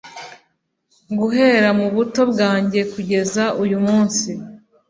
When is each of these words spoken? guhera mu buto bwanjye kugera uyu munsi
guhera 1.17 1.69
mu 1.79 1.87
buto 1.95 2.21
bwanjye 2.31 2.79
kugera 2.93 3.43
uyu 3.63 3.77
munsi 3.85 4.29